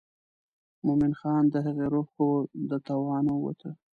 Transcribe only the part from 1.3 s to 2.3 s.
د هغې روح و